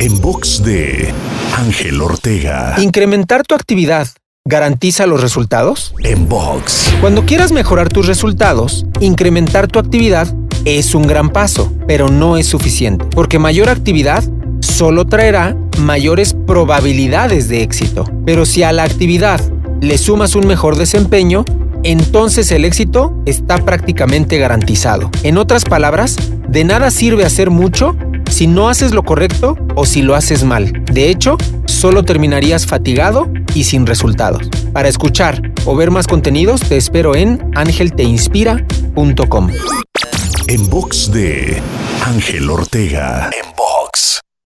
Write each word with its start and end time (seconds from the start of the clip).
En 0.00 0.20
box 0.20 0.62
de 0.62 1.12
Ángel 1.56 2.00
Ortega. 2.00 2.76
¿Incrementar 2.78 3.42
tu 3.42 3.54
actividad 3.54 4.08
garantiza 4.44 5.06
los 5.06 5.20
resultados? 5.20 5.94
En 6.04 6.28
box. 6.28 6.92
Cuando 7.00 7.26
quieras 7.26 7.52
mejorar 7.52 7.88
tus 7.88 8.06
resultados, 8.06 8.86
incrementar 9.00 9.66
tu 9.66 9.78
actividad 9.78 10.32
es 10.64 10.94
un 10.94 11.06
gran 11.06 11.30
paso, 11.30 11.72
pero 11.86 12.08
no 12.08 12.36
es 12.36 12.46
suficiente, 12.46 13.04
porque 13.06 13.38
mayor 13.38 13.68
actividad 13.68 14.24
solo 14.60 15.06
traerá 15.06 15.56
mayores 15.78 16.34
probabilidades 16.46 17.48
de 17.48 17.62
éxito. 17.62 18.04
Pero 18.24 18.46
si 18.46 18.62
a 18.62 18.72
la 18.72 18.84
actividad 18.84 19.40
le 19.80 19.98
sumas 19.98 20.34
un 20.34 20.46
mejor 20.46 20.76
desempeño, 20.76 21.44
entonces 21.84 22.50
el 22.50 22.64
éxito 22.64 23.14
está 23.24 23.58
prácticamente 23.58 24.38
garantizado. 24.38 25.10
En 25.22 25.38
otras 25.38 25.64
palabras, 25.64 26.16
de 26.48 26.64
nada 26.64 26.90
sirve 26.90 27.24
hacer 27.24 27.50
mucho 27.50 27.96
si 28.28 28.46
no 28.46 28.68
haces 28.68 28.92
lo 28.92 29.02
correcto 29.02 29.56
o 29.74 29.84
si 29.86 30.02
lo 30.02 30.14
haces 30.14 30.44
mal. 30.44 30.72
De 30.92 31.10
hecho, 31.10 31.36
solo 31.66 32.04
terminarías 32.04 32.66
fatigado 32.66 33.30
y 33.54 33.64
sin 33.64 33.86
resultados. 33.86 34.48
Para 34.72 34.88
escuchar 34.88 35.40
o 35.64 35.74
ver 35.76 35.90
más 35.90 36.06
contenidos, 36.06 36.62
te 36.62 36.76
espero 36.76 37.14
en 37.14 37.50
angelteinspira.com. 37.54 39.50
En 40.46 40.70
box 40.70 41.12
de 41.12 41.60
Ángel 42.06 42.48
Ortega. 42.50 43.30
En 43.32 43.50
box. 43.56 43.77